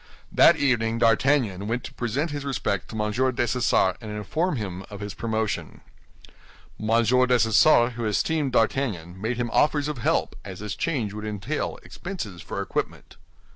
[0.31, 3.11] That evening D'Artagnan went to present his respects to M.
[3.11, 5.81] Dessessart, and inform him of his promotion.
[6.79, 7.03] M.
[7.05, 12.41] Dessessart, who esteemed D'Artagnan, made him offers of help, as this change would entail expenses
[12.41, 13.17] for equipment.